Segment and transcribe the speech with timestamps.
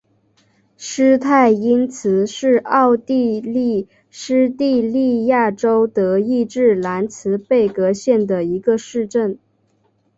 [0.77, 9.37] 施泰因茨是奥地利施蒂利亚州德意志兰茨贝格县的一个市镇。